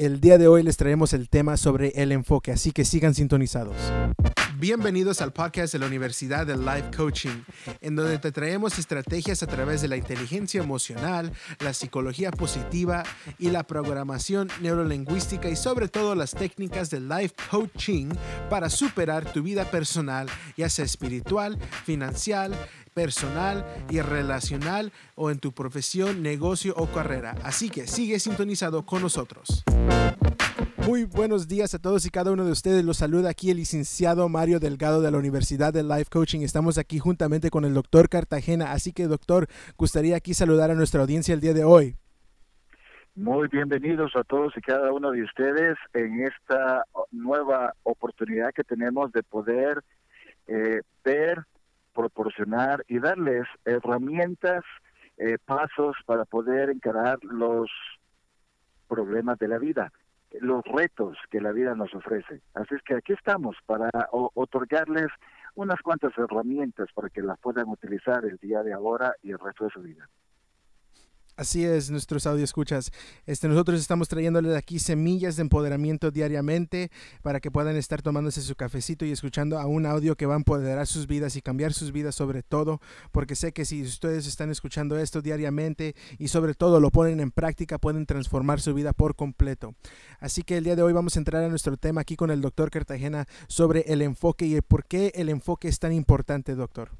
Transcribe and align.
El 0.00 0.18
día 0.18 0.38
de 0.38 0.48
hoy 0.48 0.62
les 0.62 0.78
traemos 0.78 1.12
el 1.12 1.28
tema 1.28 1.58
sobre 1.58 1.88
el 1.88 2.10
enfoque, 2.10 2.52
así 2.52 2.72
que 2.72 2.86
sigan 2.86 3.14
sintonizados. 3.14 3.76
Bienvenidos 4.60 5.22
al 5.22 5.32
podcast 5.32 5.72
de 5.74 5.78
la 5.78 5.86
Universidad 5.86 6.46
de 6.46 6.56
Life 6.56 6.90
Coaching, 6.96 7.44
en 7.80 7.96
donde 7.96 8.18
te 8.18 8.32
traemos 8.32 8.78
estrategias 8.78 9.42
a 9.42 9.46
través 9.46 9.80
de 9.82 9.88
la 9.88 9.96
inteligencia 9.96 10.62
emocional, 10.62 11.32
la 11.60 11.72
psicología 11.72 12.30
positiva 12.30 13.02
y 13.38 13.50
la 13.50 13.62
programación 13.62 14.48
neurolingüística 14.60 15.48
y 15.48 15.56
sobre 15.56 15.88
todo 15.88 16.14
las 16.14 16.32
técnicas 16.32 16.88
de 16.90 17.00
life 17.00 17.34
coaching 17.50 18.08
para 18.48 18.68
superar 18.68 19.30
tu 19.32 19.42
vida 19.42 19.70
personal, 19.70 20.28
ya 20.56 20.68
sea 20.68 20.84
espiritual, 20.84 21.58
financiera, 21.84 22.56
personal 22.94 23.64
y 23.88 24.00
relacional 24.00 24.92
o 25.14 25.30
en 25.30 25.38
tu 25.38 25.52
profesión, 25.52 26.22
negocio 26.22 26.74
o 26.76 26.86
carrera. 26.86 27.36
Así 27.42 27.70
que 27.70 27.86
sigue 27.86 28.18
sintonizado 28.18 28.84
con 28.84 29.02
nosotros. 29.02 29.64
Muy 30.86 31.04
buenos 31.04 31.46
días 31.46 31.74
a 31.74 31.78
todos 31.78 32.06
y 32.06 32.10
cada 32.10 32.32
uno 32.32 32.44
de 32.44 32.52
ustedes. 32.52 32.84
Los 32.84 32.96
saluda 32.96 33.30
aquí 33.30 33.50
el 33.50 33.58
licenciado 33.58 34.28
Mario 34.28 34.58
Delgado 34.60 35.02
de 35.02 35.10
la 35.10 35.18
Universidad 35.18 35.72
de 35.72 35.82
Life 35.82 36.06
Coaching. 36.10 36.40
Estamos 36.40 36.78
aquí 36.78 36.98
juntamente 36.98 37.50
con 37.50 37.64
el 37.64 37.74
doctor 37.74 38.08
Cartagena. 38.08 38.72
Así 38.72 38.92
que, 38.92 39.06
doctor, 39.06 39.46
gustaría 39.76 40.16
aquí 40.16 40.34
saludar 40.34 40.70
a 40.70 40.74
nuestra 40.74 41.02
audiencia 41.02 41.34
el 41.34 41.40
día 41.40 41.54
de 41.54 41.64
hoy. 41.64 41.96
Muy 43.14 43.48
bienvenidos 43.48 44.16
a 44.16 44.24
todos 44.24 44.56
y 44.56 44.60
cada 44.62 44.92
uno 44.92 45.10
de 45.10 45.22
ustedes 45.22 45.76
en 45.92 46.22
esta 46.22 46.84
nueva 47.10 47.74
oportunidad 47.82 48.52
que 48.54 48.64
tenemos 48.64 49.12
de 49.12 49.22
poder 49.22 49.84
eh, 50.46 50.80
ver 51.04 51.44
proporcionar 52.00 52.84
y 52.88 52.98
darles 52.98 53.46
herramientas, 53.64 54.64
eh, 55.18 55.36
pasos 55.44 55.96
para 56.06 56.24
poder 56.24 56.70
encarar 56.70 57.18
los 57.22 57.70
problemas 58.88 59.38
de 59.38 59.48
la 59.48 59.58
vida, 59.58 59.92
los 60.40 60.64
retos 60.64 61.18
que 61.30 61.40
la 61.40 61.52
vida 61.52 61.74
nos 61.74 61.94
ofrece. 61.94 62.40
Así 62.54 62.74
es 62.74 62.82
que 62.82 62.94
aquí 62.94 63.12
estamos 63.12 63.56
para 63.66 63.90
otorgarles 64.10 65.08
unas 65.54 65.80
cuantas 65.82 66.16
herramientas 66.16 66.88
para 66.94 67.10
que 67.10 67.22
las 67.22 67.38
puedan 67.38 67.68
utilizar 67.68 68.24
el 68.24 68.38
día 68.38 68.62
de 68.62 68.72
ahora 68.72 69.14
y 69.22 69.32
el 69.32 69.38
resto 69.38 69.64
de 69.64 69.70
su 69.70 69.82
vida. 69.82 70.08
Así 71.40 71.64
es, 71.64 71.90
nuestros 71.90 72.26
audio 72.26 72.44
escuchas. 72.44 72.92
Este, 73.24 73.48
nosotros 73.48 73.80
estamos 73.80 74.08
trayéndoles 74.08 74.54
aquí 74.54 74.78
semillas 74.78 75.36
de 75.36 75.40
empoderamiento 75.40 76.10
diariamente 76.10 76.90
para 77.22 77.40
que 77.40 77.50
puedan 77.50 77.76
estar 77.76 78.02
tomándose 78.02 78.42
su 78.42 78.54
cafecito 78.56 79.06
y 79.06 79.10
escuchando 79.10 79.58
a 79.58 79.64
un 79.64 79.86
audio 79.86 80.16
que 80.16 80.26
va 80.26 80.34
a 80.34 80.36
empoderar 80.36 80.86
sus 80.86 81.06
vidas 81.06 81.36
y 81.36 81.40
cambiar 81.40 81.72
sus 81.72 81.92
vidas 81.92 82.14
sobre 82.14 82.42
todo, 82.42 82.82
porque 83.10 83.36
sé 83.36 83.52
que 83.52 83.64
si 83.64 83.80
ustedes 83.80 84.26
están 84.26 84.50
escuchando 84.50 84.98
esto 84.98 85.22
diariamente 85.22 85.94
y 86.18 86.28
sobre 86.28 86.52
todo 86.52 86.78
lo 86.78 86.90
ponen 86.90 87.20
en 87.20 87.30
práctica, 87.30 87.78
pueden 87.78 88.04
transformar 88.04 88.60
su 88.60 88.74
vida 88.74 88.92
por 88.92 89.16
completo. 89.16 89.74
Así 90.18 90.42
que 90.42 90.58
el 90.58 90.64
día 90.64 90.76
de 90.76 90.82
hoy 90.82 90.92
vamos 90.92 91.16
a 91.16 91.20
entrar 91.20 91.42
a 91.42 91.48
nuestro 91.48 91.78
tema 91.78 92.02
aquí 92.02 92.16
con 92.16 92.30
el 92.30 92.42
doctor 92.42 92.70
Cartagena 92.70 93.26
sobre 93.48 93.80
el 93.90 94.02
enfoque 94.02 94.44
y 94.44 94.60
por 94.60 94.84
qué 94.84 95.10
el 95.14 95.30
enfoque 95.30 95.68
es 95.68 95.78
tan 95.78 95.94
importante, 95.94 96.54
doctor. 96.54 96.90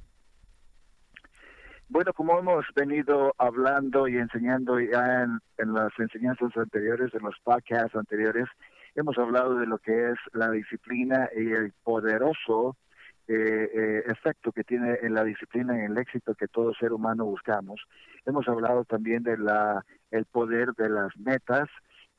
Bueno, 1.92 2.12
como 2.12 2.38
hemos 2.38 2.64
venido 2.72 3.34
hablando 3.36 4.06
y 4.06 4.16
enseñando 4.16 4.78
ya 4.78 5.24
en, 5.24 5.74
las 5.74 5.90
enseñanzas 5.98 6.56
anteriores, 6.56 7.12
en 7.12 7.22
los 7.24 7.34
podcasts 7.42 7.96
anteriores, 7.96 8.46
hemos 8.94 9.18
hablado 9.18 9.56
de 9.56 9.66
lo 9.66 9.78
que 9.78 10.10
es 10.10 10.16
la 10.32 10.52
disciplina 10.52 11.28
y 11.36 11.50
el 11.50 11.72
poderoso 11.82 12.76
eh, 13.26 13.68
eh, 13.74 14.02
efecto 14.06 14.52
que 14.52 14.62
tiene 14.62 14.98
en 15.02 15.14
la 15.14 15.24
disciplina 15.24 15.76
y 15.76 15.86
el 15.86 15.98
éxito 15.98 16.36
que 16.36 16.46
todo 16.46 16.72
ser 16.74 16.92
humano 16.92 17.24
buscamos. 17.24 17.82
Hemos 18.24 18.46
hablado 18.46 18.84
también 18.84 19.24
de 19.24 19.36
la 19.36 19.84
el 20.12 20.26
poder 20.26 20.74
de 20.74 20.90
las 20.90 21.16
metas 21.16 21.68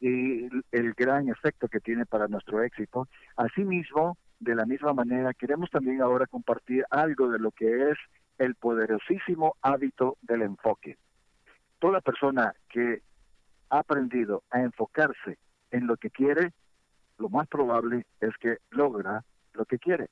y 0.01 0.49
el 0.73 0.93
gran 0.97 1.29
efecto 1.29 1.69
que 1.69 1.79
tiene 1.79 2.05
para 2.05 2.27
nuestro 2.27 2.61
éxito. 2.61 3.07
Asimismo, 3.37 4.17
de 4.37 4.53
la 4.53 4.65
misma 4.65 4.91
manera, 4.91 5.33
queremos 5.33 5.69
también 5.69 6.01
ahora 6.01 6.27
compartir 6.27 6.83
algo 6.89 7.29
de 7.29 7.39
lo 7.39 7.51
que 7.51 7.91
es 7.91 7.97
el 8.41 8.55
poderosísimo 8.55 9.55
hábito 9.61 10.17
del 10.23 10.41
enfoque. 10.41 10.97
Toda 11.77 12.01
persona 12.01 12.55
que 12.69 13.03
ha 13.69 13.79
aprendido 13.79 14.41
a 14.49 14.61
enfocarse 14.61 15.37
en 15.69 15.85
lo 15.85 15.95
que 15.95 16.09
quiere, 16.09 16.51
lo 17.19 17.29
más 17.29 17.47
probable 17.47 18.07
es 18.19 18.35
que 18.37 18.57
logra 18.71 19.23
lo 19.53 19.65
que 19.65 19.77
quiere. 19.77 20.09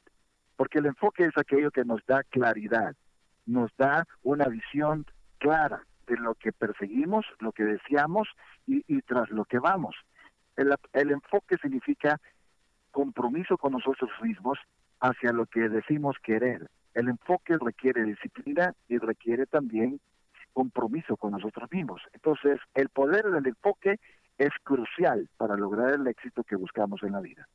Porque 0.56 0.78
el 0.78 0.86
enfoque 0.86 1.26
es 1.26 1.36
aquello 1.38 1.72
que 1.72 1.84
nos 1.84 2.06
da 2.06 2.22
claridad, 2.24 2.96
nos 3.48 3.76
da 3.78 4.06
una 4.22 4.48
visión 4.48 5.08
clara 5.40 5.82
de 6.06 6.16
lo 6.18 6.36
que 6.36 6.52
perseguimos, 6.52 7.26
lo 7.40 7.52
que 7.52 7.64
deseamos 7.64 8.28
y, 8.68 9.02
tras 9.02 9.32
lo 9.32 9.46
que 9.46 9.58
vamos. 9.58 9.96
el 10.56 11.12
enfoque 11.12 11.58
significa 11.58 12.22
compromiso 12.92 13.58
con 13.58 13.72
nosotros 13.72 14.12
mismos 14.22 14.59
hacia 15.00 15.32
lo 15.34 15.48
que 15.48 15.68
decimos 15.68 16.16
querer, 16.22 16.70
el 17.00 17.10
enfoque 17.10 17.58
requiere 17.58 18.04
disciplina 18.04 18.74
y 18.88 18.98
requiere 18.98 19.46
también 19.46 20.00
compromiso 20.54 21.16
con 21.18 21.32
nosotros 21.32 21.70
mismos. 21.72 22.02
Entonces, 22.14 22.60
el 22.74 22.90
poder 22.90 23.26
del 23.32 23.48
enfoque 23.48 24.00
es 24.38 24.50
crucial 24.64 25.30
para 25.38 25.56
lograr 25.56 25.94
el 25.94 26.08
éxito 26.08 26.44
que 26.44 26.56
buscamos 26.56 27.02
en 27.04 27.14
la 27.14 27.22
vida. 27.22 27.48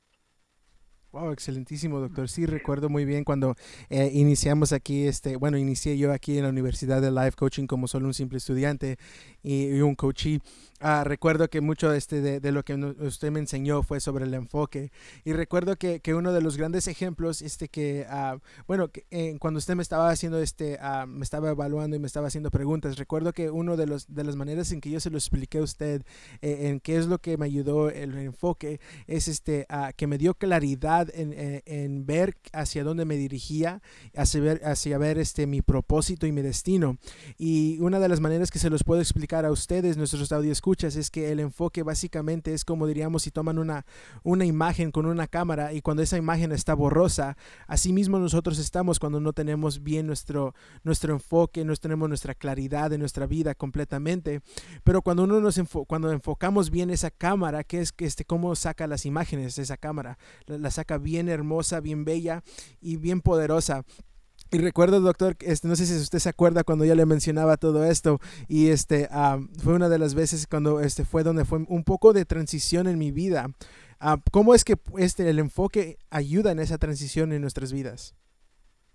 Wow, 1.15 1.31
excelentísimo, 1.31 2.01
doctor. 2.01 2.29
Sí, 2.29 2.45
recuerdo 2.45 2.89
muy 2.89 3.05
bien 3.05 3.23
cuando 3.23 3.55
eh, 3.89 4.11
iniciamos 4.13 4.73
aquí, 4.73 5.07
este, 5.07 5.37
bueno, 5.37 5.57
inicié 5.57 5.97
yo 5.97 6.13
aquí 6.13 6.39
en 6.39 6.43
la 6.43 6.49
Universidad 6.49 7.01
de 7.01 7.13
Life 7.13 7.37
Coaching 7.37 7.69
como 7.69 7.87
solo 7.87 8.07
un 8.07 8.15
simple 8.15 8.39
estudiante 8.39 8.97
y, 9.41 9.81
un 9.81 9.95
coachee. 9.95 10.41
Ah, 10.87 11.03
recuerdo 11.03 11.49
que 11.49 11.63
mucho 11.63 11.95
este, 11.95 12.21
de, 12.21 12.53
lo 12.53 12.63
que 12.63 12.75
usted 12.75 13.31
me 13.31 13.41
enseñó 13.41 13.83
fue 13.83 14.01
sobre 14.01 14.27
el 14.27 14.35
enfoque. 14.35 14.93
Y 15.25 15.33
recuerdo 15.33 15.77
que, 15.77 16.01
que 16.01 16.13
uno 16.13 16.31
de 16.35 16.43
los 16.43 16.59
grandes 16.59 16.89
ejemplos, 16.89 17.41
este, 17.41 17.69
que, 17.69 18.07
uh, 18.07 18.39
bueno, 18.67 18.89
que, 18.89 19.07
eh, 19.11 19.35
cuando 19.41 19.57
usted 19.57 19.77
me 19.77 19.83
estaba 19.83 20.11
haciendo, 20.11 20.39
este, 20.41 20.79
uh, 20.83 21.07
me 21.07 21.25
estaba 21.25 21.49
evaluando 21.49 21.97
y 21.97 22.01
me 22.01 22.07
estaba 22.07 22.27
haciendo 22.27 22.51
preguntas, 22.51 22.99
recuerdo 22.99 23.33
que 23.33 23.49
uno 23.49 23.79
de, 23.79 23.87
los, 23.87 24.15
de 24.15 24.25
las 24.25 24.37
maneras 24.37 24.73
en 24.73 24.83
que 24.83 24.91
yo 24.91 25.01
se 25.01 25.09
lo 25.09 25.17
expliqué 25.17 25.57
a 25.57 25.63
usted, 25.63 26.03
eh, 26.43 26.69
en 26.69 26.81
qué 26.81 26.99
es 26.99 27.07
lo 27.07 27.19
que 27.19 27.39
me 27.39 27.47
ayudó 27.47 27.89
el 27.89 28.15
enfoque, 28.19 28.79
es 29.07 29.27
este, 29.27 29.67
que 29.97 30.07
me 30.07 30.19
dio 30.19 30.35
claridad 30.35 31.09
eh, 31.15 31.63
en, 31.65 32.05
ver 32.05 32.37
hacia 32.53 32.85
dónde 32.85 33.07
me 33.07 33.17
dirigía, 33.17 33.81
hacia 34.15 34.41
ver, 34.43 34.61
hacia 34.67 34.99
ver 34.99 35.17
este, 35.17 35.47
mi 35.47 35.63
propósito 35.63 36.27
y 36.27 36.33
mi 36.33 36.43
destino. 36.43 36.99
Y 37.39 37.79
una 37.81 38.01
de 38.01 38.11
las 38.11 38.21
maneras 38.21 38.51
que 38.51 38.59
se 38.59 38.69
los 38.69 38.85
puedo 38.85 39.01
explicar 39.01 39.47
a 39.47 39.51
ustedes, 39.51 39.97
nuestros 39.97 40.21
escuchas 40.51 40.74
es 40.83 41.11
que 41.11 41.31
el 41.31 41.41
enfoque 41.41 41.83
básicamente 41.83 42.53
es 42.53 42.65
como 42.65 42.87
diríamos 42.87 43.23
si 43.23 43.31
toman 43.31 43.59
una, 43.59 43.87
una 44.25 44.45
imagen 44.45 44.91
con 44.91 45.07
una 45.07 45.29
cámara 45.29 45.73
y 45.73 45.81
cuando 45.81 46.03
esa 46.03 46.17
imagen 46.17 46.51
está 46.51 46.75
borrosa, 46.75 47.37
así 47.69 47.93
mismo 47.93 48.19
nosotros 48.19 48.59
estamos 48.59 48.99
cuando 48.99 49.21
no 49.21 49.33
tenemos 49.33 49.83
bien 49.83 50.07
nuestro, 50.07 50.55
nuestro 50.83 51.13
enfoque, 51.13 51.65
no 51.65 51.75
tenemos 51.77 52.09
nuestra 52.09 52.35
claridad 52.35 52.93
en 52.93 53.01
nuestra 53.01 53.27
vida 53.27 53.55
completamente. 53.55 54.41
Pero 54.83 55.03
cuando 55.03 55.25
uno 55.25 55.41
nos 55.41 55.61
cuando 55.87 56.11
enfocamos 56.11 56.71
bien 56.71 56.91
esa 56.91 57.11
cámara, 57.11 57.65
que 57.65 57.81
es 57.81 57.93
que 57.93 58.07
este, 58.07 58.25
cómo 58.25 58.57
saca 58.57 58.87
las 58.87 59.07
imágenes 59.07 59.57
de 59.57 59.63
esa 59.63 59.77
cámara, 59.77 60.19
la 60.47 60.71
saca 60.71 60.99
bien 60.99 61.29
hermosa, 61.29 61.81
bien 61.81 62.05
bella 62.05 62.43
y 62.81 62.97
bien 62.97 63.21
poderosa. 63.21 63.85
Y 64.55 64.59
recuerdo, 64.59 65.01
doctor, 65.01 65.35
este, 65.41 65.67
no 65.67 65.75
sé 65.75 65.85
si 65.85 66.01
usted 66.01 66.21
se 66.21 66.29
acuerda 66.29 66.63
cuando 66.63 66.85
yo 66.85 66.95
le 66.95 67.07
mencionaba 67.07 67.57
todo 67.57 67.85
esto 67.85 68.21
y 68.47 68.69
este 68.69 69.09
fue 69.61 69.75
una 69.75 69.89
de 69.89 69.99
las 69.99 70.15
veces 70.15 70.47
cuando 70.47 70.79
este 70.79 71.05
fue 71.05 71.25
donde 71.25 71.45
fue 71.45 71.59
un 71.67 71.83
poco 71.83 72.13
de 72.13 72.25
transición 72.25 72.87
en 72.87 72.97
mi 72.97 73.11
vida. 73.11 73.47
¿Cómo 74.31 74.55
es 74.55 74.63
que 74.63 74.77
este 74.97 75.29
el 75.29 75.41
enfoque 75.41 75.97
ayuda 76.09 76.53
en 76.53 76.61
esa 76.61 76.79
transición 76.79 77.33
en 77.33 77.41
nuestras 77.41 77.73
vidas? 77.73 78.15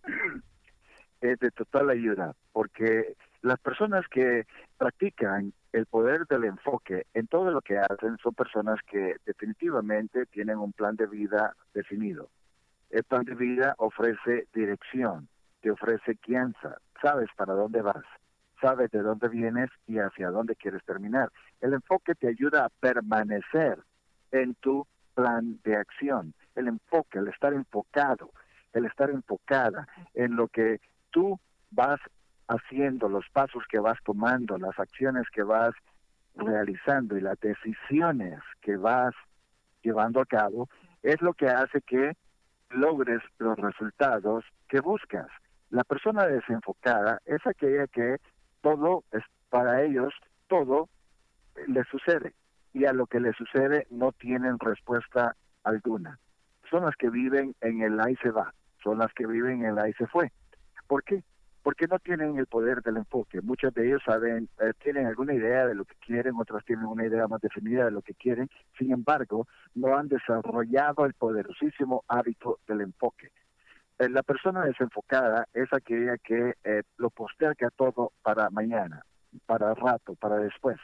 Es 1.19 1.37
de 1.39 1.51
total 1.51 1.89
ayuda, 1.89 2.33
porque 2.53 3.17
las 3.41 3.59
personas 3.59 4.05
que 4.07 4.45
practican 4.77 5.51
el 5.73 5.85
poder 5.87 6.25
del 6.27 6.45
enfoque 6.45 7.05
en 7.13 7.27
todo 7.27 7.51
lo 7.51 7.59
que 7.59 7.77
hacen 7.77 8.17
son 8.23 8.33
personas 8.33 8.79
que 8.89 9.17
definitivamente 9.25 10.25
tienen 10.27 10.57
un 10.57 10.71
plan 10.71 10.95
de 10.95 11.07
vida 11.07 11.53
definido. 11.73 12.29
El 12.89 13.03
plan 13.03 13.25
de 13.25 13.35
vida 13.35 13.75
ofrece 13.77 14.47
dirección, 14.53 15.27
te 15.61 15.71
ofrece 15.71 16.17
guianza, 16.25 16.77
sabes 17.01 17.29
para 17.35 17.53
dónde 17.53 17.81
vas, 17.81 18.05
sabes 18.61 18.91
de 18.91 19.01
dónde 19.01 19.29
vienes 19.29 19.69
y 19.87 19.99
hacia 19.99 20.29
dónde 20.29 20.55
quieres 20.55 20.83
terminar. 20.85 21.31
El 21.61 21.73
enfoque 21.73 22.15
te 22.15 22.27
ayuda 22.27 22.65
a 22.65 22.69
permanecer 22.69 23.79
en 24.31 24.55
tu 24.55 24.85
plan 25.13 25.59
de 25.63 25.75
acción. 25.75 26.33
El 26.55 26.67
enfoque, 26.67 27.19
el 27.19 27.27
estar 27.27 27.53
enfocado, 27.53 28.31
el 28.73 28.85
estar 28.85 29.09
enfocada 29.09 29.87
en 30.13 30.35
lo 30.35 30.47
que 30.47 30.79
tú 31.11 31.39
vas 31.71 31.99
haciendo, 32.47 33.09
los 33.09 33.25
pasos 33.31 33.63
que 33.69 33.79
vas 33.79 33.97
tomando, 34.03 34.57
las 34.57 34.77
acciones 34.79 35.25
que 35.31 35.43
vas 35.43 35.73
realizando 36.35 37.17
y 37.17 37.21
las 37.21 37.39
decisiones 37.39 38.39
que 38.61 38.77
vas 38.77 39.13
llevando 39.83 40.21
a 40.21 40.25
cabo, 40.25 40.67
es 41.03 41.21
lo 41.21 41.33
que 41.33 41.47
hace 41.47 41.81
que 41.81 42.17
logres 42.69 43.21
los 43.37 43.57
resultados 43.57 44.45
que 44.67 44.79
buscas. 44.79 45.27
La 45.69 45.83
persona 45.83 46.25
desenfocada 46.25 47.21
es 47.25 47.45
aquella 47.45 47.85
que 47.87 48.17
todo 48.61 49.03
es 49.11 49.23
para 49.49 49.83
ellos, 49.83 50.13
todo 50.47 50.89
le 51.67 51.83
sucede. 51.85 52.33
y 52.71 52.85
a 52.85 52.93
lo 52.93 53.07
que 53.07 53.19
les 53.19 53.35
sucede 53.35 53.87
no 53.89 54.11
tienen 54.11 54.59
respuesta 54.59 55.35
alguna. 55.63 56.19
Son 56.69 56.85
las 56.85 56.95
que 56.95 57.09
viven 57.09 57.55
en 57.61 57.81
el 57.81 57.99
ahí 57.99 58.15
se 58.21 58.29
va, 58.29 58.53
son 58.83 58.99
las 58.99 59.11
que 59.13 59.25
viven 59.25 59.61
en 59.61 59.71
el 59.71 59.79
ahí 59.79 59.91
se 59.93 60.05
fue. 60.05 60.31
¿Por 60.87 61.03
qué? 61.03 61.23
Porque 61.63 61.87
no 61.87 61.97
tienen 61.97 62.37
el 62.37 62.45
poder 62.45 62.81
del 62.83 62.97
enfoque. 62.97 63.41
Muchos 63.41 63.73
de 63.73 63.87
ellos 63.87 64.01
saben, 64.05 64.49
eh, 64.59 64.73
tienen 64.83 65.07
alguna 65.07 65.33
idea 65.33 65.65
de 65.65 65.73
lo 65.73 65.83
que 65.83 65.95
quieren, 65.95 66.35
otras 66.37 66.63
tienen 66.63 66.85
una 66.85 67.05
idea 67.05 67.27
más 67.27 67.41
definida 67.41 67.85
de 67.85 67.91
lo 67.91 68.03
que 68.03 68.13
quieren. 68.13 68.49
Sin 68.77 68.91
embargo, 68.91 69.47
no 69.73 69.97
han 69.97 70.07
desarrollado 70.07 71.05
el 71.05 71.15
poderosísimo 71.15 72.03
hábito 72.07 72.59
del 72.67 72.81
enfoque. 72.81 73.31
Eh, 73.99 74.09
la 74.09 74.23
persona 74.23 74.63
desenfocada 74.63 75.47
es 75.53 75.71
aquella 75.73 76.17
que 76.17 76.55
eh, 76.63 76.83
lo 76.97 77.09
posterga 77.09 77.69
todo 77.75 78.13
para 78.23 78.49
mañana, 78.49 79.05
para 79.45 79.73
rato, 79.73 80.15
para 80.15 80.37
después. 80.37 80.77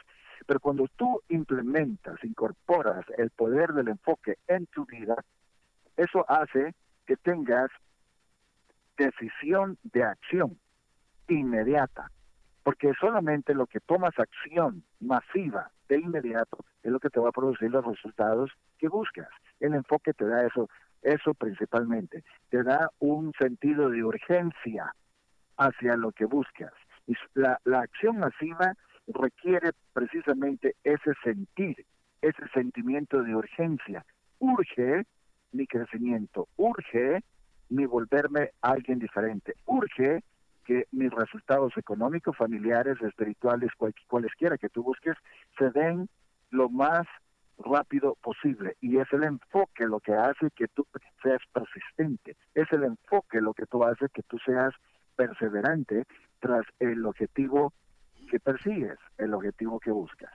Pero 0.46 0.60
cuando 0.60 0.86
tú 0.96 1.22
implementas, 1.28 2.22
incorporas 2.22 3.06
el 3.16 3.30
poder 3.30 3.72
del 3.72 3.88
enfoque 3.88 4.36
en 4.46 4.66
tu 4.66 4.84
vida, 4.84 5.16
eso 5.96 6.26
hace 6.28 6.74
que 7.06 7.16
tengas 7.16 7.70
decisión 8.98 9.78
de 9.82 10.04
acción 10.04 10.58
inmediata, 11.28 12.10
porque 12.62 12.92
solamente 13.00 13.54
lo 13.54 13.66
que 13.66 13.80
tomas 13.80 14.18
acción 14.18 14.84
masiva 15.00 15.70
de 15.88 16.00
inmediato 16.00 16.58
es 16.82 16.90
lo 16.90 17.00
que 17.00 17.10
te 17.10 17.20
va 17.20 17.30
a 17.30 17.32
producir 17.32 17.70
los 17.70 17.84
resultados 17.84 18.50
que 18.78 18.88
buscas. 18.88 19.28
El 19.60 19.74
enfoque 19.74 20.12
te 20.12 20.26
da 20.26 20.46
eso, 20.46 20.68
eso 21.02 21.34
principalmente, 21.34 22.24
te 22.50 22.62
da 22.62 22.90
un 22.98 23.32
sentido 23.38 23.90
de 23.90 24.04
urgencia 24.04 24.92
hacia 25.56 25.96
lo 25.96 26.12
que 26.12 26.24
buscas. 26.24 26.72
Y 27.06 27.14
la, 27.34 27.58
la 27.64 27.80
acción 27.80 28.18
masiva 28.18 28.74
requiere 29.06 29.70
precisamente 29.92 30.74
ese 30.82 31.12
sentir, 31.22 31.84
ese 32.20 32.48
sentimiento 32.52 33.22
de 33.22 33.34
urgencia. 33.34 34.04
Urge 34.38 35.04
mi 35.52 35.66
crecimiento, 35.66 36.48
urge 36.56 37.22
mi 37.68 37.86
volverme 37.86 38.50
alguien 38.60 38.98
diferente, 38.98 39.54
urge 39.64 40.22
que 40.64 40.86
mis 40.90 41.12
resultados 41.12 41.76
económicos, 41.76 42.36
familiares, 42.36 43.00
espirituales, 43.00 43.70
cualesquiera 44.08 44.58
que 44.58 44.68
tú 44.68 44.82
busques, 44.82 45.16
se 45.56 45.70
den 45.70 46.08
lo 46.50 46.68
más 46.68 47.06
rápido 47.58 48.16
posible. 48.22 48.76
Y 48.80 48.98
es 48.98 49.12
el 49.12 49.24
enfoque 49.24 49.86
lo 49.86 50.00
que 50.00 50.14
hace 50.14 50.50
que 50.54 50.68
tú 50.68 50.86
seas 51.22 51.40
persistente. 51.52 52.36
Es 52.54 52.70
el 52.72 52.84
enfoque 52.84 53.40
lo 53.40 53.54
que 53.54 53.66
tú 53.66 53.84
hace 53.84 54.08
que 54.12 54.22
tú 54.22 54.38
seas 54.44 54.74
perseverante 55.16 56.04
tras 56.40 56.64
el 56.78 57.04
objetivo 57.06 57.72
que 58.30 58.40
persigues, 58.40 58.98
el 59.18 59.34
objetivo 59.34 59.80
que 59.80 59.90
buscas. 59.90 60.32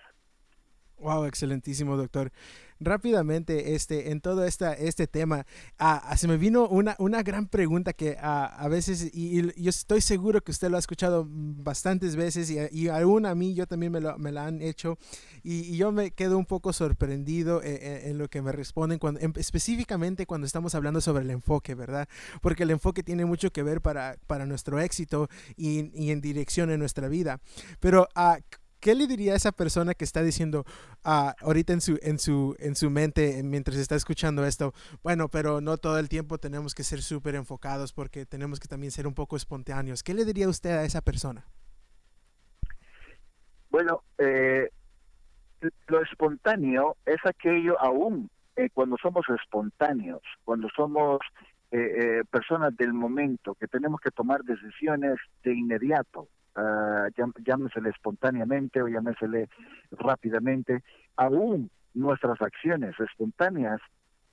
Wow, 1.02 1.26
excelentísimo, 1.26 1.98
doctor. 1.98 2.32
Rápidamente, 2.80 3.76
este, 3.76 4.12
en 4.12 4.22
todo 4.22 4.46
esta, 4.46 4.74
este 4.74 5.08
tema, 5.08 5.46
uh, 5.80 6.16
se 6.16 6.28
me 6.28 6.38
vino 6.38 6.68
una, 6.68 6.96
una 7.00 7.22
gran 7.22 7.48
pregunta 7.48 7.94
que 7.94 8.18
a 8.20 8.68
veces, 8.70 9.10
y, 9.14 9.42
yo 9.62 9.70
estoy 9.70 10.02
seguro 10.02 10.42
que 10.42 10.52
usted 10.52 10.70
lo 10.70 10.78
ha 10.78 10.80
escuchado 10.80 11.28
bastantes 11.30 12.16
veces, 12.16 12.50
y, 12.50 12.58
y 12.72 12.88
aún 12.88 13.26
a 13.26 13.36
mí 13.36 13.54
yo 13.54 13.68
también 13.68 13.92
me, 13.92 14.00
lo, 14.00 14.18
me 14.18 14.32
la 14.32 14.46
han 14.46 14.62
hecho, 14.62 14.98
y, 15.44 15.76
yo 15.76 15.92
me 15.92 16.12
quedo 16.12 16.38
un 16.38 16.46
poco 16.46 16.72
sorprendido 16.74 17.64
en, 17.64 17.76
eh, 17.76 18.10
en, 18.10 18.18
lo 18.18 18.30
que 18.30 18.42
me 18.42 18.52
responden, 18.52 19.00
cuando, 19.00 19.20
específicamente 19.38 20.26
cuando 20.28 20.46
estamos 20.46 20.74
hablando 20.76 21.02
sobre 21.02 21.24
el 21.24 21.32
enfoque, 21.32 21.76
¿verdad? 21.76 22.08
Porque 22.42 22.64
el 22.64 22.72
enfoque 22.72 23.04
tiene 23.04 23.26
mucho 23.26 23.52
que 23.52 23.64
ver 23.64 23.82
para, 23.82 24.18
para 24.28 24.46
nuestro 24.46 24.80
éxito 24.80 25.30
y, 25.56 25.92
y 25.94 26.12
en 26.12 26.22
dirección 26.22 26.72
en 26.72 26.80
nuestra 26.80 27.08
vida. 27.08 27.40
Pero, 27.80 28.08
uh, 28.16 28.40
¿qué 28.82 28.96
le 28.96 29.08
diría 29.08 29.34
a 29.34 29.36
esa 29.38 29.54
persona 29.54 29.94
que 29.94 30.04
está 30.04 30.22
diciendo 30.22 30.66
uh, 31.06 31.32
ahorita 31.40 31.72
en 31.72 31.80
su, 31.82 31.98
en, 32.02 32.20
su, 32.20 32.56
en 32.60 32.76
su 32.76 32.90
mente 32.90 33.42
mientras 33.44 33.78
está 33.78 33.96
escuchando 33.96 34.46
esto? 34.46 34.74
Bueno, 35.04 35.30
pero 35.30 35.62
no 35.62 35.78
todo 35.78 36.00
el 36.00 36.10
tiempo 36.10 36.38
tenemos 36.38 36.76
que 36.76 36.84
ser 36.84 37.02
súper 37.02 37.36
enfocados 37.36 37.94
porque 37.94 38.26
tenemos 38.26 38.60
que 38.60 38.68
también 38.68 38.92
ser 38.92 39.08
un 39.08 39.14
poco 39.14 39.38
espontáneos. 39.38 40.04
¿Qué 40.04 40.14
le 40.14 40.26
diría 40.26 40.50
usted 40.50 40.72
a 40.72 40.84
esa 40.84 41.02
persona? 41.02 41.46
Bueno, 43.70 44.04
eh, 44.18 44.70
lo 45.88 46.02
espontáneo 46.02 46.98
es 47.06 47.20
aquello 47.24 47.80
aún 47.80 48.30
eh, 48.56 48.70
cuando 48.74 48.98
somos 49.02 49.26
espontáneos, 49.30 50.22
cuando 50.44 50.68
somos 50.76 51.20
eh, 51.72 51.78
eh, 52.20 52.24
personas 52.30 52.76
del 52.76 52.94
momento, 52.94 53.56
que 53.56 53.68
tenemos 53.68 54.02
que 54.02 54.12
tomar 54.12 54.44
decisiones 54.44 55.16
de 55.44 55.54
inmediato, 55.54 56.28
uh, 56.56 57.10
llámesele 57.44 57.90
espontáneamente 57.90 58.82
o 58.82 58.88
llámesele 58.88 59.50
rápidamente, 59.92 60.84
aún 61.16 61.70
nuestras 61.94 62.42
acciones 62.42 63.00
espontáneas, 63.00 63.82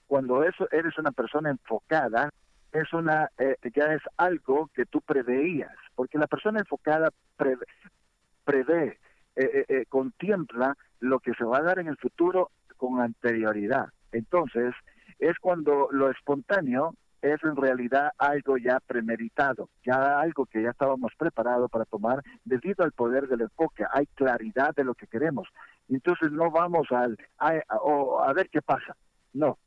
cuando 0.06 0.42
eso 0.42 0.68
eres 0.70 0.96
una 0.98 1.12
persona 1.12 1.50
enfocada, 1.50 2.30
es 2.72 2.92
una 2.92 3.30
eh, 3.38 3.56
ya 3.74 3.94
es 3.94 4.02
algo 4.16 4.70
que 4.74 4.86
tú 4.86 5.00
preveías, 5.00 5.74
porque 5.94 6.18
la 6.18 6.26
persona 6.26 6.60
enfocada 6.60 7.10
prevé, 7.36 8.98
eh, 9.36 9.64
eh, 9.68 9.84
contempla 9.88 10.76
lo 11.00 11.20
que 11.20 11.34
se 11.34 11.44
va 11.44 11.58
a 11.58 11.62
dar 11.62 11.78
en 11.78 11.88
el 11.88 11.96
futuro 11.96 12.50
con 12.76 13.00
anterioridad. 13.00 13.88
Entonces, 14.12 14.74
es 15.18 15.38
cuando 15.38 15.88
lo 15.90 16.10
espontáneo 16.10 16.94
es 17.22 17.42
en 17.42 17.56
realidad 17.56 18.12
algo 18.18 18.56
ya 18.58 18.80
premeditado, 18.80 19.68
ya 19.84 20.20
algo 20.20 20.46
que 20.46 20.62
ya 20.62 20.70
estábamos 20.70 21.12
preparados 21.16 21.70
para 21.70 21.84
tomar 21.84 22.22
debido 22.44 22.84
al 22.84 22.92
poder 22.92 23.28
del 23.28 23.42
enfoque. 23.42 23.84
Hay 23.92 24.06
claridad 24.06 24.74
de 24.74 24.84
lo 24.84 24.94
que 24.94 25.06
queremos. 25.06 25.48
Entonces 25.88 26.30
no 26.30 26.50
vamos 26.50 26.86
al, 26.90 27.18
a, 27.38 27.54
a, 27.68 28.32
ver 28.32 28.48
qué 28.50 28.62
pasa. 28.62 28.96
No. 29.32 29.58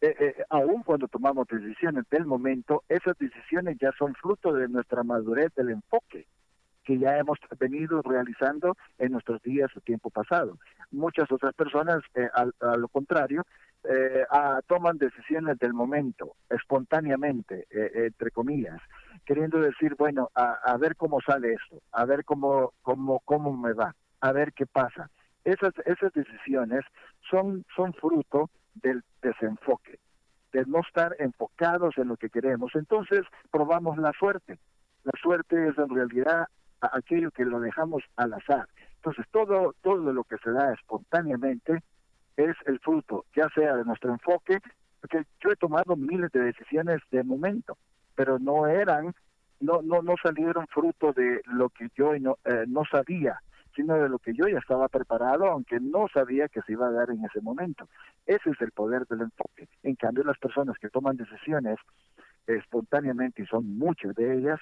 Eh, 0.00 0.14
eh, 0.18 0.44
aún 0.48 0.82
cuando 0.82 1.08
tomamos 1.08 1.46
decisiones 1.46 2.04
del 2.10 2.24
momento, 2.24 2.84
esas 2.88 3.16
decisiones 3.18 3.76
ya 3.78 3.92
son 3.98 4.14
fruto 4.14 4.52
de 4.52 4.66
nuestra 4.68 5.02
madurez 5.02 5.54
del 5.54 5.70
enfoque 5.70 6.26
que 6.82 6.98
ya 6.98 7.18
hemos 7.18 7.38
venido 7.58 8.00
realizando 8.02 8.74
en 8.98 9.12
nuestros 9.12 9.42
días 9.42 9.70
o 9.76 9.80
tiempo 9.80 10.08
pasado. 10.08 10.58
Muchas 10.90 11.30
otras 11.30 11.54
personas, 11.54 12.02
eh, 12.14 12.28
a 12.34 12.76
lo 12.76 12.88
contrario, 12.88 13.44
eh, 13.84 14.24
toman 14.66 14.98
decisiones 14.98 15.58
del 15.58 15.72
momento, 15.72 16.36
espontáneamente, 16.48 17.66
eh, 17.70 18.06
entre 18.06 18.30
comillas, 18.30 18.80
queriendo 19.24 19.58
decir, 19.60 19.94
bueno, 19.96 20.30
a, 20.34 20.76
ver 20.76 20.96
cómo 20.96 21.20
sale 21.20 21.52
esto, 21.52 21.82
a 21.92 22.04
ver 22.04 22.24
cómo, 22.24 22.72
cómo, 22.82 23.20
cómo 23.24 23.56
me 23.56 23.72
va, 23.72 23.94
a 24.20 24.32
ver 24.32 24.52
qué 24.52 24.66
pasa. 24.66 25.10
Esas, 25.44 25.72
esas 25.86 26.12
decisiones 26.12 26.84
son, 27.30 27.64
son 27.74 27.94
fruto 27.94 28.50
del 28.74 29.02
desenfoque, 29.22 29.98
de 30.52 30.64
no 30.66 30.80
estar 30.80 31.16
enfocados 31.18 31.96
en 31.96 32.08
lo 32.08 32.16
que 32.16 32.30
queremos. 32.30 32.72
Entonces 32.74 33.22
probamos 33.50 33.96
la 33.98 34.12
suerte. 34.12 34.58
La 35.04 35.12
suerte 35.20 35.68
es 35.68 35.78
en 35.78 35.88
realidad 35.88 36.46
aquello 36.80 37.30
que 37.30 37.44
lo 37.44 37.60
dejamos 37.60 38.02
al 38.16 38.34
azar. 38.34 38.68
Entonces 38.96 39.24
todo, 39.30 39.74
todo 39.80 40.12
lo 40.12 40.24
que 40.24 40.36
se 40.38 40.50
da 40.50 40.74
espontáneamente 40.74 41.82
es 42.44 42.56
el 42.66 42.78
fruto, 42.80 43.24
ya 43.34 43.48
sea 43.54 43.76
de 43.76 43.84
nuestro 43.84 44.10
enfoque, 44.10 44.58
porque 45.00 45.24
yo 45.42 45.50
he 45.50 45.56
tomado 45.56 45.96
miles 45.96 46.30
de 46.32 46.40
decisiones 46.40 47.00
de 47.10 47.22
momento, 47.22 47.76
pero 48.14 48.38
no 48.38 48.66
eran, 48.66 49.14
no, 49.60 49.82
no, 49.82 50.02
no 50.02 50.14
salieron 50.22 50.66
fruto 50.68 51.12
de 51.12 51.42
lo 51.46 51.70
que 51.70 51.88
yo 51.96 52.18
no, 52.18 52.36
eh, 52.44 52.64
no 52.68 52.84
sabía, 52.90 53.40
sino 53.74 53.94
de 53.94 54.08
lo 54.08 54.18
que 54.18 54.34
yo 54.34 54.46
ya 54.48 54.58
estaba 54.58 54.88
preparado, 54.88 55.46
aunque 55.46 55.80
no 55.80 56.06
sabía 56.12 56.48
que 56.48 56.60
se 56.62 56.72
iba 56.72 56.88
a 56.88 56.92
dar 56.92 57.10
en 57.10 57.24
ese 57.24 57.40
momento. 57.40 57.88
Ese 58.26 58.50
es 58.50 58.60
el 58.60 58.72
poder 58.72 59.06
del 59.06 59.22
enfoque. 59.22 59.68
En 59.82 59.94
cambio, 59.94 60.24
las 60.24 60.38
personas 60.38 60.76
que 60.78 60.90
toman 60.90 61.16
decisiones 61.16 61.78
espontáneamente, 62.46 63.42
y 63.42 63.46
son 63.46 63.78
muchas 63.78 64.14
de 64.16 64.38
ellas, 64.38 64.60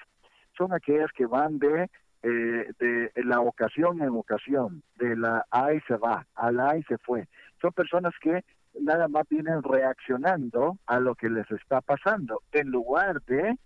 son 0.57 0.73
aquellas 0.73 1.11
que 1.11 1.25
van 1.25 1.59
de 1.59 1.89
eh, 2.21 2.73
de 2.79 3.11
la 3.23 3.39
ocasión 3.39 4.01
en 4.01 4.09
ocasión, 4.09 4.83
de 4.97 5.15
la 5.15 5.45
ahí 5.51 5.79
se 5.87 5.95
va, 5.95 6.25
a 6.35 6.51
la 6.51 6.71
ahí 6.71 6.83
se 6.83 6.97
fue. 6.97 7.27
Son 7.61 7.71
personas 7.71 8.13
que 8.21 8.43
nada 8.79 9.07
más 9.07 9.27
vienen 9.29 9.63
reaccionando 9.63 10.77
a 10.85 10.99
lo 10.99 11.15
que 11.15 11.29
les 11.29 11.49
está 11.51 11.81
pasando, 11.81 12.41
en 12.51 12.69
lugar 12.69 13.21
de, 13.23 13.57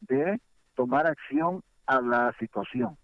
de 0.00 0.40
tomar 0.74 1.06
acción 1.06 1.62
a 1.86 2.00
la 2.00 2.34
situación. 2.38 2.96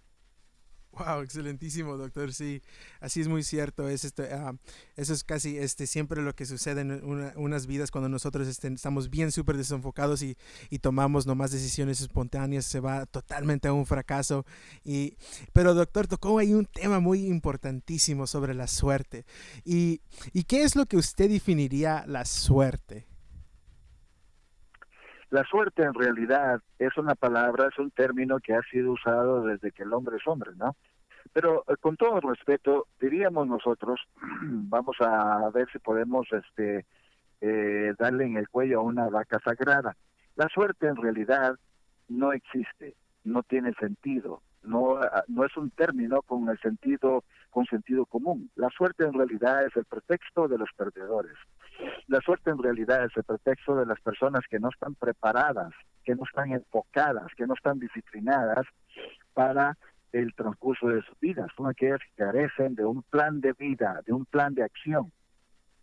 Wow, 0.93 1.23
excelentísimo, 1.23 1.97
doctor. 1.97 2.35
Sí, 2.35 2.61
así 3.01 3.23
es 3.23 3.29
muy 3.29 3.43
cierto. 3.43 3.89
Es 3.89 4.05
este, 4.05 4.35
uh, 4.35 4.57
eso 4.95 5.15
es 5.15 5.25
casi 5.25 5.57
este, 5.57 5.87
siempre 5.87 6.21
lo 6.21 6.35
que 6.35 6.45
sucede 6.45 6.83
en 6.83 7.03
una, 7.03 7.33
unas 7.37 7.67
vidas 7.67 7.91
cuando 7.91 8.11
nosotros 8.11 8.47
este, 8.47 8.69
estamos 8.69 9.09
bien 9.09 9.33
súper 9.33 9.57
desenfocados 9.57 10.23
y, 10.23 10.37
y, 10.69 10.81
tomamos 10.81 11.27
nomás 11.27 11.51
decisiones 11.51 12.03
espontáneas, 12.03 12.67
se 12.67 12.81
va 12.81 13.07
totalmente 13.07 13.69
a 13.69 13.73
un 13.73 13.87
fracaso. 13.87 14.45
Y, 14.85 15.17
pero, 15.55 15.73
doctor, 15.73 16.07
tocó 16.07 16.39
ahí 16.39 16.53
un 16.53 16.67
tema 16.67 17.01
muy 17.01 17.27
importantísimo 17.27 18.27
sobre 18.27 18.53
la 18.53 18.67
suerte. 18.67 19.25
¿Y, 19.65 20.03
y 20.35 20.45
qué 20.45 20.63
es 20.63 20.77
lo 20.77 20.85
que 20.85 20.99
usted 20.99 21.31
definiría 21.31 22.05
la 22.07 22.27
suerte? 22.27 23.12
La 25.33 25.45
suerte 25.45 25.83
en 25.83 25.95
realidad 25.95 26.61
es 26.79 26.95
una 26.99 27.15
palabra, 27.15 27.69
es 27.69 27.79
un 27.79 27.91
término 27.91 28.39
que 28.39 28.53
ha 28.53 28.61
sido 28.71 28.93
usado 28.93 29.43
desde 29.43 29.73
que 29.73 29.83
el 29.83 29.95
hombre 29.95 30.19
es 30.19 30.27
hombre, 30.27 30.51
¿no? 30.57 30.77
Pero 31.33 31.65
eh, 31.69 31.77
con 31.81 31.97
todo 31.97 32.21
respeto, 32.21 32.87
diríamos 33.01 33.47
nosotros, 33.47 33.99
vamos 34.43 34.95
a 35.01 35.49
ver 35.49 35.71
si 35.73 35.79
podemos 35.79 36.29
este 36.33 36.85
eh, 37.41 37.95
darle 37.99 38.27
en 38.27 38.37
el 38.37 38.51
cuello 38.51 38.81
a 38.81 38.83
una 38.83 39.09
vaca 39.09 39.41
sagrada. 39.43 39.97
La 40.37 40.51
suerte 40.51 40.87
en 40.87 40.97
realidad 40.97 41.55
no 42.09 42.35
existe, 42.35 42.95
no 43.25 43.43
tiene 43.43 43.73
sentido, 43.81 44.43
no, 44.63 44.97
ah, 44.97 45.25
no 45.29 45.45
es 45.45 45.57
un 45.57 45.71
término 45.71 46.23
con 46.23 46.49
el 46.49 46.59
sentido, 46.61 47.25
con 47.51 47.67
sentido 47.67 48.07
común. 48.07 48.51
La 48.57 48.69
suerte 48.71 49.05
en 49.05 49.13
realidad 49.13 49.65
es 49.65 49.77
el 49.77 49.85
pretexto 49.85 50.49
de 50.49 50.59
los 50.59 50.69
perdedores. 50.77 51.37
La 52.07 52.21
suerte 52.21 52.51
en 52.51 52.63
realidad 52.63 53.05
es 53.05 53.17
el 53.17 53.25
pretexto 53.25 53.77
de 53.77 53.87
las 53.87 54.01
personas 54.01 54.43
que 54.49 54.59
no 54.59 54.69
están 54.69 54.95
preparadas, 54.95 55.73
que 56.05 56.15
no 56.15 56.25
están 56.25 56.53
enfocadas, 56.53 57.27
que 57.37 57.47
no 57.47 57.55
están 57.55 57.79
disciplinadas 57.79 58.67
para 59.35 59.77
el 60.13 60.35
transcurso 60.35 60.89
de 60.89 61.03
sus 61.03 61.19
vidas. 61.21 61.49
Son 61.57 61.69
aquellas 61.69 62.01
que 62.01 62.25
carecen 62.25 62.75
de 62.75 62.85
un 62.85 63.03
plan 63.03 63.41
de 63.41 63.53
vida, 63.55 64.01
de 64.07 64.13
un 64.13 64.27
plan 64.27 64.55
de 64.55 64.63
acción. 64.63 65.13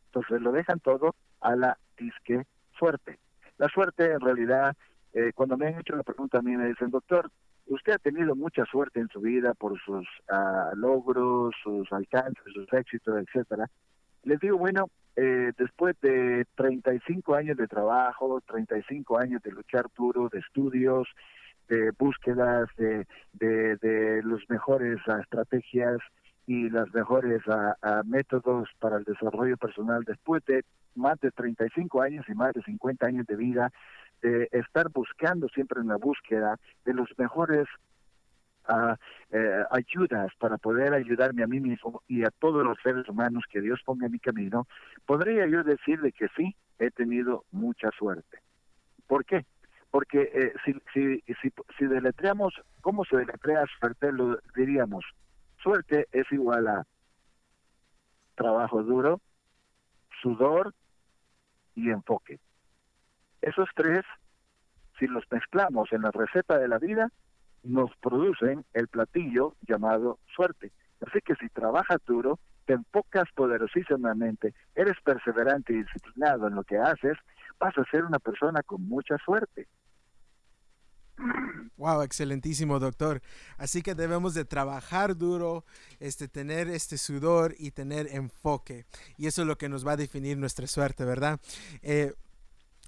Entonces 0.05 0.41
lo 0.41 0.51
dejan 0.51 0.79
todo 0.79 1.15
a 1.41 1.55
la 1.55 1.77
disque 1.97 2.45
suerte. 2.77 3.19
La 3.57 3.67
suerte 3.67 4.11
en 4.11 4.21
realidad, 4.21 4.75
eh, 5.13 5.31
cuando 5.33 5.57
me 5.57 5.67
han 5.67 5.79
hecho 5.79 5.95
la 5.95 6.03
pregunta 6.03 6.39
a 6.39 6.41
mí 6.41 6.55
me 6.55 6.67
dicen, 6.67 6.89
doctor, 6.89 7.31
usted 7.67 7.93
ha 7.93 7.97
tenido 7.97 8.35
mucha 8.35 8.65
suerte 8.65 8.99
en 8.99 9.09
su 9.09 9.21
vida 9.21 9.53
por 9.53 9.79
sus 9.79 10.07
ah, 10.29 10.71
logros, 10.75 11.55
sus 11.63 11.91
alcances, 11.91 12.43
sus 12.53 12.71
éxitos, 12.73 13.15
etcétera. 13.17 13.69
Les 14.23 14.39
digo, 14.39 14.57
bueno, 14.57 14.89
eh, 15.15 15.51
después 15.57 15.95
de 16.01 16.45
35 16.55 17.35
años 17.35 17.57
de 17.57 17.67
trabajo, 17.67 18.41
35 18.45 19.17
años 19.17 19.41
de 19.41 19.51
luchar 19.51 19.85
duro, 19.97 20.29
de 20.29 20.39
estudios, 20.39 21.07
de 21.67 21.91
búsquedas, 21.97 22.67
de, 22.77 23.05
de, 23.33 23.77
de 23.77 24.23
los 24.23 24.41
mejores 24.49 24.99
ah, 25.07 25.19
estrategias 25.21 25.99
y 26.47 26.69
los 26.69 26.91
mejores 26.93 27.41
ah, 27.47 28.01
métodos 28.05 28.69
para 28.79 28.97
el 28.97 29.03
desarrollo 29.03 29.55
personal, 29.57 30.03
después 30.03 30.43
de 30.45 30.63
más 30.95 31.19
de 31.19 31.31
35 31.31 32.01
años 32.01 32.25
y 32.27 32.33
más 32.33 32.53
de 32.53 32.63
50 32.63 33.05
años 33.05 33.27
de 33.27 33.35
vida, 33.35 33.71
de 34.21 34.49
estar 34.51 34.89
buscando 34.89 35.47
siempre 35.49 35.81
en 35.81 35.87
la 35.87 35.97
búsqueda 35.97 36.57
de 36.85 36.93
los 36.93 37.09
mejores 37.17 37.67
uh, 38.67 38.95
ayudas 39.71 40.31
para 40.37 40.57
poder 40.57 40.93
ayudarme 40.93 41.43
a 41.43 41.47
mí 41.47 41.59
mismo 41.59 42.01
y 42.07 42.23
a 42.23 42.31
todos 42.31 42.63
los 42.63 42.77
seres 42.83 43.07
humanos 43.07 43.43
que 43.49 43.61
Dios 43.61 43.81
ponga 43.85 44.07
en 44.07 44.11
mi 44.11 44.19
camino, 44.19 44.67
podría 45.05 45.47
yo 45.47 45.63
decirle 45.63 46.11
que 46.11 46.27
sí, 46.35 46.55
he 46.79 46.91
tenido 46.91 47.45
mucha 47.51 47.89
suerte. 47.97 48.39
¿Por 49.07 49.25
qué? 49.25 49.45
Porque 49.91 50.29
eh, 50.33 50.53
si, 50.63 50.73
si, 50.93 51.21
si, 51.41 51.51
si 51.77 51.85
deletreamos, 51.85 52.53
¿cómo 52.81 53.05
se 53.05 53.17
deletrea 53.17 53.65
suerte? 53.79 54.11
Lo 54.11 54.39
diríamos, 54.55 55.03
suerte 55.61 56.07
es 56.11 56.31
igual 56.31 56.67
a 56.67 56.85
trabajo 58.35 58.83
duro, 58.83 59.19
sudor 60.21 60.73
y 61.75 61.89
enfoque. 61.89 62.39
Esos 63.41 63.69
tres, 63.75 64.03
si 64.97 65.07
los 65.07 65.23
mezclamos 65.31 65.91
en 65.91 66.01
la 66.01 66.11
receta 66.11 66.57
de 66.57 66.67
la 66.67 66.77
vida, 66.77 67.09
nos 67.63 67.91
producen 67.97 68.65
el 68.73 68.87
platillo 68.87 69.55
llamado 69.67 70.19
suerte. 70.35 70.71
Así 71.05 71.19
que 71.21 71.35
si 71.35 71.49
trabajas 71.49 71.99
duro, 72.05 72.39
te 72.65 72.73
enfocas 72.73 73.25
poderosísimamente, 73.33 74.53
eres 74.75 74.97
perseverante 75.03 75.73
y 75.73 75.83
disciplinado 75.83 76.47
en 76.47 76.55
lo 76.55 76.63
que 76.63 76.77
haces, 76.77 77.17
vas 77.59 77.77
a 77.77 77.83
ser 77.89 78.05
una 78.05 78.19
persona 78.19 78.61
con 78.63 78.87
mucha 78.87 79.17
suerte. 79.25 79.67
Wow, 81.77 82.01
excelentísimo 82.01 82.79
doctor. 82.79 83.21
Así 83.57 83.81
que 83.81 83.95
debemos 83.95 84.33
de 84.33 84.45
trabajar 84.45 85.17
duro, 85.17 85.65
este, 85.99 86.27
tener 86.27 86.67
este 86.69 86.97
sudor 86.97 87.55
y 87.57 87.71
tener 87.71 88.07
enfoque. 88.11 88.85
Y 89.17 89.27
eso 89.27 89.41
es 89.41 89.47
lo 89.47 89.57
que 89.57 89.69
nos 89.69 89.85
va 89.85 89.93
a 89.93 89.97
definir 89.97 90.37
nuestra 90.37 90.67
suerte, 90.67 91.05
¿verdad? 91.05 91.39
Eh, 91.81 92.13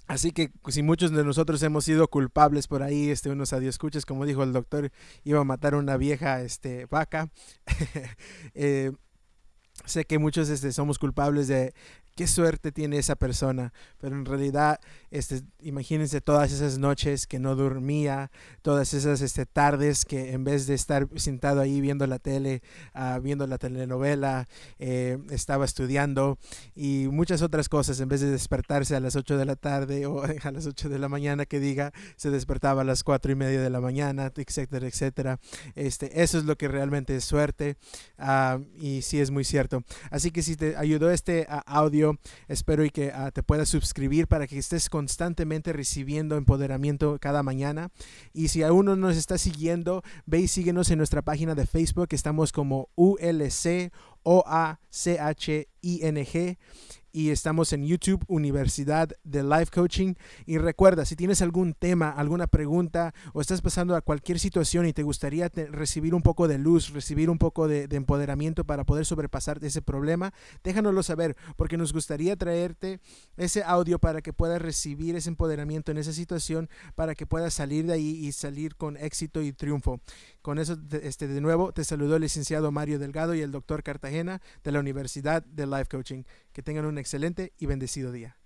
Así 0.06 0.32
que 0.32 0.50
pues, 0.62 0.74
si 0.74 0.82
muchos 0.82 1.10
de 1.12 1.24
nosotros 1.24 1.62
hemos 1.62 1.84
sido 1.84 2.08
culpables 2.08 2.66
por 2.66 2.82
ahí, 2.82 3.10
este, 3.10 3.30
unos 3.30 3.52
escuches 3.52 4.04
como 4.04 4.26
dijo 4.26 4.42
el 4.42 4.52
doctor, 4.52 4.90
iba 5.24 5.40
a 5.40 5.44
matar 5.44 5.74
a 5.74 5.78
una 5.78 5.96
vieja 5.96 6.42
este, 6.42 6.86
vaca. 6.86 7.30
eh, 8.54 8.92
sé 9.84 10.04
que 10.04 10.18
muchos 10.18 10.48
este, 10.48 10.72
somos 10.72 10.98
culpables 10.98 11.48
de 11.48 11.74
qué 12.14 12.26
suerte 12.26 12.72
tiene 12.72 12.98
esa 12.98 13.16
persona, 13.16 13.72
pero 13.98 14.16
en 14.16 14.24
realidad, 14.24 14.80
este, 15.10 15.42
imagínense 15.60 16.20
todas 16.20 16.52
esas 16.52 16.78
noches 16.78 17.26
que 17.26 17.38
no 17.38 17.56
dormía, 17.56 18.30
todas 18.62 18.94
esas 18.94 19.20
este, 19.20 19.46
tardes 19.46 20.04
que 20.04 20.32
en 20.32 20.44
vez 20.44 20.66
de 20.66 20.74
estar 20.74 21.08
sentado 21.16 21.60
ahí 21.60 21.80
viendo 21.80 22.06
la 22.06 22.18
tele, 22.18 22.62
uh, 22.94 23.20
viendo 23.20 23.46
la 23.46 23.58
telenovela, 23.58 24.48
eh, 24.78 25.18
estaba 25.30 25.64
estudiando 25.64 26.38
y 26.74 27.08
muchas 27.10 27.42
otras 27.42 27.68
cosas, 27.68 28.00
en 28.00 28.08
vez 28.08 28.20
de 28.20 28.30
despertarse 28.30 28.94
a 28.94 29.00
las 29.00 29.16
8 29.16 29.36
de 29.36 29.44
la 29.44 29.56
tarde 29.56 30.06
o 30.06 30.22
a 30.42 30.50
las 30.50 30.66
8 30.66 30.88
de 30.88 30.98
la 30.98 31.08
mañana 31.08 31.46
que 31.46 31.60
diga, 31.60 31.92
se 32.16 32.30
despertaba 32.30 32.82
a 32.82 32.84
las 32.84 33.04
4 33.04 33.32
y 33.32 33.34
media 33.34 33.60
de 33.60 33.70
la 33.70 33.80
mañana, 33.80 34.30
etcétera, 34.34 34.86
etcétera. 34.86 35.38
Este, 35.74 36.22
eso 36.22 36.38
es 36.38 36.44
lo 36.44 36.56
que 36.56 36.68
realmente 36.68 37.16
es 37.16 37.24
suerte 37.24 37.76
uh, 38.18 38.62
y 38.78 39.02
sí 39.02 39.20
es 39.20 39.30
muy 39.30 39.44
cierto. 39.44 39.82
Así 40.10 40.30
que 40.30 40.42
si 40.42 40.56
te 40.56 40.76
ayudó 40.76 41.10
este 41.10 41.46
uh, 41.48 41.60
audio, 41.66 42.01
Espero 42.48 42.84
y 42.84 42.90
que 42.90 43.12
ah, 43.12 43.30
te 43.30 43.42
puedas 43.42 43.68
suscribir 43.68 44.26
para 44.26 44.46
que 44.46 44.58
estés 44.58 44.88
constantemente 44.88 45.72
recibiendo 45.72 46.36
empoderamiento 46.36 47.18
cada 47.20 47.42
mañana. 47.42 47.90
Y 48.32 48.48
si 48.48 48.62
aún 48.62 48.86
no 48.86 48.96
nos 48.96 49.16
está 49.16 49.38
siguiendo, 49.38 50.02
ve 50.26 50.40
y 50.40 50.48
síguenos 50.48 50.90
en 50.90 50.98
nuestra 50.98 51.22
página 51.22 51.54
de 51.54 51.66
Facebook. 51.66 52.08
Estamos 52.10 52.52
como 52.52 52.88
ULC 52.96 53.92
O-A-C-H-I-N-G 54.22 54.78
y 57.12 57.30
estamos 57.30 57.72
en 57.72 57.84
YouTube 57.84 58.24
Universidad 58.26 59.10
de 59.22 59.42
Life 59.42 59.70
Coaching. 59.72 60.14
Y 60.46 60.58
recuerda, 60.58 61.04
si 61.04 61.14
tienes 61.14 61.42
algún 61.42 61.74
tema, 61.74 62.10
alguna 62.10 62.46
pregunta 62.46 63.14
o 63.34 63.40
estás 63.40 63.60
pasando 63.60 63.94
a 63.94 64.00
cualquier 64.00 64.38
situación 64.38 64.86
y 64.86 64.92
te 64.92 65.02
gustaría 65.02 65.48
recibir 65.70 66.14
un 66.14 66.22
poco 66.22 66.48
de 66.48 66.58
luz, 66.58 66.90
recibir 66.90 67.28
un 67.28 67.38
poco 67.38 67.68
de, 67.68 67.88
empoderamiento 67.92 68.64
para 68.64 68.84
poder 68.84 69.04
sobrepasar 69.04 69.62
ese 69.62 69.82
problema, 69.82 70.32
déjanoslo 70.64 71.02
saber 71.02 71.36
porque 71.56 71.76
nos 71.76 71.92
gustaría 71.92 72.36
traerte 72.36 73.00
ese 73.36 73.62
audio 73.62 73.98
para 73.98 74.22
que 74.22 74.32
puedas 74.32 74.60
recibir 74.62 75.14
ese 75.14 75.28
empoderamiento 75.28 75.92
en 75.92 75.98
esa 75.98 76.12
situación, 76.12 76.70
para 76.94 77.14
que 77.14 77.26
puedas 77.26 77.52
salir 77.52 77.86
de 77.86 77.92
ahí 77.92 78.26
y 78.26 78.32
salir 78.32 78.76
con 78.76 78.96
éxito 78.96 79.42
y 79.42 79.52
triunfo. 79.52 80.00
Con 80.40 80.58
eso, 80.58 80.76
este, 81.02 81.28
de 81.28 81.40
nuevo, 81.40 81.72
te 81.72 81.84
saludó 81.84 82.16
el 82.16 82.22
licenciado 82.22 82.72
Mario 82.72 82.98
Delgado 82.98 83.34
y 83.34 83.42
el 83.42 83.52
doctor 83.52 83.82
Cartagena 83.82 84.40
de 84.64 84.72
la 84.72 84.80
Universidad 84.80 85.44
de 85.44 85.66
Life 85.66 85.86
Coaching. 85.90 86.24
Que 86.52 86.62
tengan 86.62 86.84
un 86.84 86.98
excelente 86.98 87.52
y 87.58 87.66
bendecido 87.66 88.12
día. 88.12 88.36